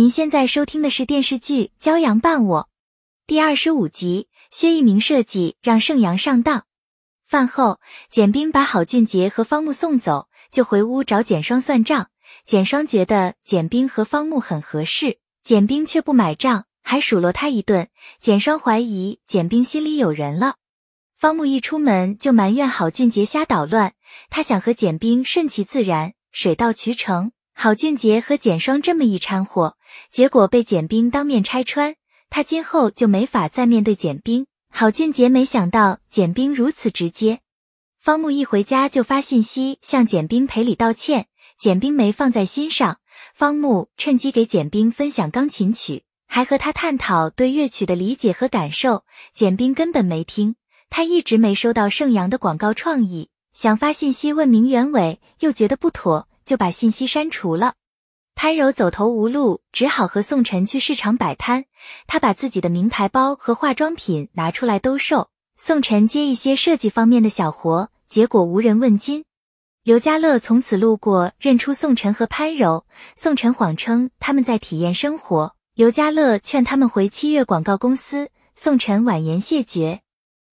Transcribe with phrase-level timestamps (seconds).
[0.00, 2.62] 您现在收听的是电视剧《骄阳伴我》
[3.26, 4.28] 第二十五集。
[4.50, 6.64] 薛一鸣设计让盛阳上当。
[7.26, 12.08] 饭后，简冰把郝俊杰和方木送走，就回屋找简双算账。
[12.46, 17.90] 简双觉得简冰和方木很合适，简冰却不买账，还数落他一顿。
[18.18, 20.54] 简双怀疑简冰心里有人了。
[21.14, 23.92] 方木一出门就埋怨郝俊杰瞎捣乱，
[24.30, 27.32] 他想和简冰顺其自然，水到渠成。
[27.62, 29.76] 郝俊杰和简双这么一掺和，
[30.10, 31.94] 结果被简冰当面拆穿，
[32.30, 34.46] 他今后就没法再面对简冰。
[34.72, 37.40] 郝俊杰没想到简冰如此直接，
[37.98, 41.26] 方木一回家就发信息向简冰赔礼道歉，
[41.58, 42.96] 简冰没放在心上。
[43.34, 49.04] 方木趁机给简冰分享钢琴曲，还和他探讨对乐曲的理解和感受，
[49.34, 50.56] 简冰根本没听。
[50.88, 56.26] 他一直没收到盛阳的广告创意，想发信息问明原委，又觉得不妥。
[56.50, 57.74] 就把信息删除了。
[58.34, 61.66] 潘柔走投无路，只好和宋晨去市场摆摊。
[62.08, 65.28] 他把自己的名牌包和化妆品拿出来兜售。
[65.56, 69.24] 宋晨接一些设计方面的小活，结果无人问津。
[69.84, 72.84] 刘家乐从此路过，认出宋晨和潘柔。
[73.14, 75.54] 宋晨谎称他们在体验生活。
[75.76, 80.00] 刘家乐劝他们回七月广告公司，宋晨婉言谢绝。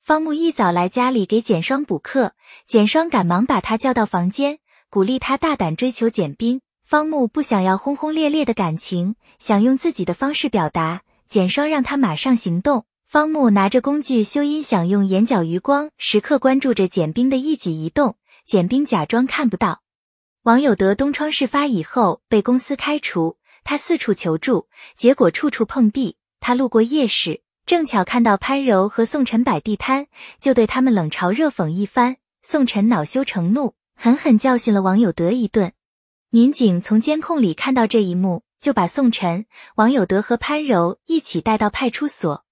[0.00, 2.32] 方木一早来家里给简双补课，
[2.66, 4.58] 简双赶忙把他叫到房间。
[4.92, 11.00] 鼓励他大胆追求简冰，方木不想要轰轰烈烈的感情，想用自己的方式表达。
[11.26, 12.84] 简双让他马上行动。
[13.06, 18.16] 方木拿着工具修音响，用眼角余光时刻关注着简冰的一举一动。
[18.44, 19.80] 简冰假装看不到。
[20.42, 26.16] 王有德东窗事发以后被公司开除，他四处求助，结果处处碰壁。
[26.38, 32.18] 他路过夜市，正巧看到潘柔和宋晨摆地摊，就对他们冷嘲热讽一番。
[32.42, 33.72] 宋晨恼羞成怒。
[34.04, 35.74] 狠狠教训了王有德一顿。
[36.28, 42.44] 民警从监控里看到这一幕，就把宋晨、王有德和潘柔一起带到派出所。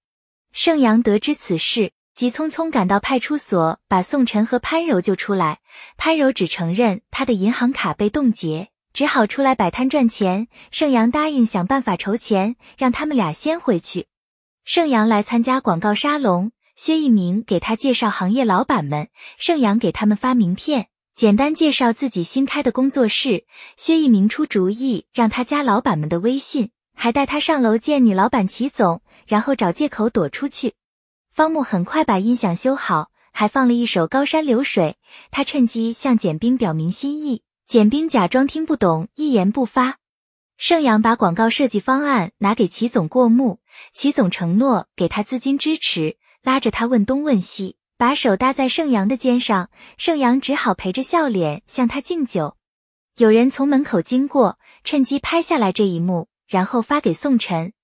[0.52, 5.58] 盛阳得知此事，急匆匆赶到派出所，把宋晨和潘柔救出来。
[5.96, 10.46] 潘柔只承认他的银行卡被冻结，只好出来摆摊赚钱。
[10.70, 14.06] 盛阳答应想办法筹钱，让他们俩先回去。
[14.64, 20.86] 盛阳来参加广告沙龙，薛一鸣给他介绍行业老板们，盛阳给他们发名片。
[21.20, 23.44] 简单介绍自己新开的工作室，
[23.76, 30.72] 薛一鸣出主意让他加老板们的微信，还带他上楼见女老板齐总，然后找借口躲出去。
[31.30, 34.96] 方木很快把音响修好，还放了一首《高山流水》，
[35.30, 37.42] 他趁机向简冰表明心意。
[37.66, 39.98] 简冰假装听不懂，一言不发。
[40.56, 43.60] 盛阳把广告设计方案拿给齐总过目，
[43.92, 47.76] 齐总承诺给他资金支持，拉着他问东问西。
[48.00, 49.68] 把手搭在盛阳的肩上，
[49.98, 52.56] 盛阳只好陪着笑脸向他敬酒。
[53.18, 57.74] 有人从门口经过，趁机拍下来这一幕，然后发给宋晨。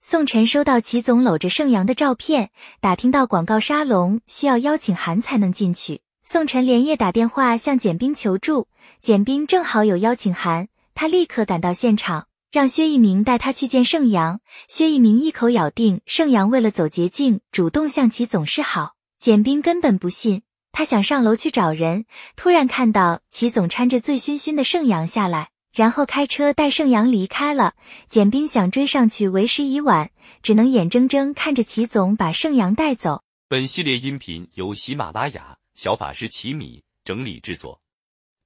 [0.00, 6.00] 宋晨收到齐总搂着盛阳的照片，打听到广告沙龙需要邀请函才能进去。
[6.24, 8.66] 宋晨连夜打电话向简冰求助，
[9.00, 10.66] 简冰正好有邀请函，
[10.96, 14.40] 他立刻赶到现场，让薛一鸣带他去见盛阳。
[14.66, 18.94] 薛一鸣一口咬定盛阳为了走捷径，主动向齐总示好。
[19.20, 20.40] 简冰根本不信，
[20.72, 27.74] 他想上楼去找人，突然看到齐总搀着醉醺醺的盛阳下来，然后开车带盛阳离开了。
[28.08, 30.10] 简冰想追上去，为时已晚，
[30.42, 33.22] 只能眼睁睁看着齐总把盛阳带走。
[33.46, 37.78] 本系列音频由喜马拉雅小法师奇米整理制作，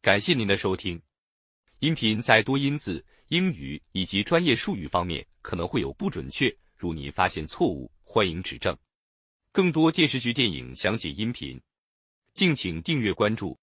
[0.02, 1.00] 感谢您的收听。
[1.78, 8.76] 音频在多音字、英语以及专业术语方面可能会有不准确，如您发现错误，欢迎指正。
[9.54, 11.60] 更多电视剧、电影详解音频，
[12.32, 13.56] 敬请订阅关注。